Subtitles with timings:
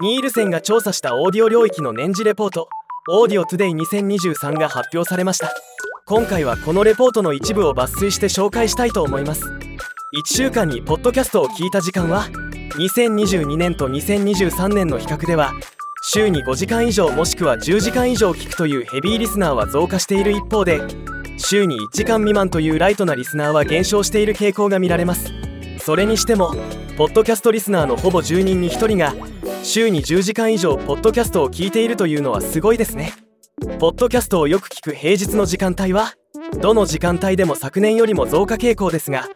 [0.00, 2.66] ニールセンが調査したオーディオ領域の年次レポート
[3.10, 5.52] オーディオトゥデイ2023が発表されました。
[6.06, 9.44] 今回はこのレポートの一部を抜粋して紹介したいと思います。
[9.44, 9.54] 1
[10.24, 12.28] 週間にポッドキャストを聞いた時間は
[12.78, 15.52] 2022年と2023年の比較では
[16.04, 20.80] 週に5時間以上もしくは10時間以上聞くというヘビーリスナーは増加している一方で
[21.36, 25.30] 週に1時間未満というライトなリスナーは減少している傾向が見られます。
[25.78, 26.54] それにしても
[26.96, 29.14] ポッドキャストリスナーのほぼ10人に1人が
[29.62, 33.14] 週に10時間以上ポッドキャストを聞いているというのはすごいですね。
[33.78, 36.12] ポッドキャストをよく聞く平日の時間帯は
[36.60, 39.26] どの時間帯でも昨年よりも増加傾向ですが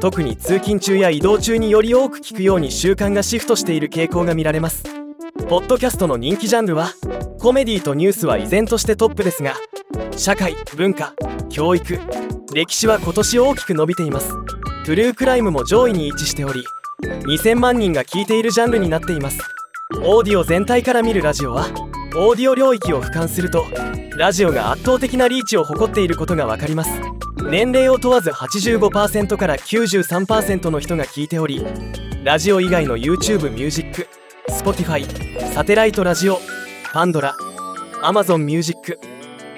[0.00, 4.82] 特に通勤中や移動中により多く聞くように習慣がシフトしている傾向が見られます。
[5.48, 6.90] ポッドキャストの人気ジャンルは
[7.38, 9.54] コメディとニュースは依然としてトップですが
[10.16, 11.14] 社会文化
[11.50, 12.00] 教育
[12.52, 14.30] 歴史は今年大きく伸びています。
[14.86, 16.64] トゥルークライムも上位に位置しており
[17.08, 19.40] 2000万人が聞いているジャンルになっています。
[20.02, 21.66] オーディオ全体から見るラジオは
[22.16, 23.64] オーディオ領域を俯瞰すると
[24.16, 26.90] ラジオが圧倒的なリーチを誇っていることが分かります。
[27.50, 31.64] 年齢を問わず85%から93%の人が聞いており
[32.24, 34.08] ラジオ以外の YouTube ミュージック
[34.50, 35.06] Spotify
[35.52, 36.40] サテライトラジオ
[36.92, 37.36] パンドラ
[38.02, 38.98] Amazon Music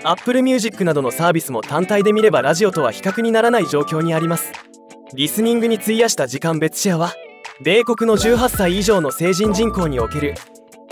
[0.04, 4.52] Apple Music などのサービスも単体で見ればラジオとは比較にならない状況にあります。
[5.14, 7.14] リスニングに費やした時間別シェアは
[7.60, 10.34] 米国の18歳以上の成人人口における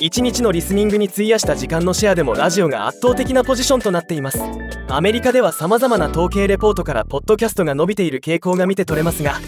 [0.00, 4.40] 1日のリスニングに費やした時間のシェアでもラジオが圧倒的なポジションとなっています。
[4.88, 9.40] アメリカでは様々な統計レポートからポッドキャストが伸びている傾向が見て取れますが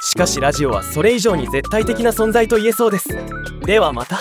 [0.00, 3.08] しかしラジオはそれ以上に絶対的な存在と言えそうです。
[3.64, 4.20] ではまた。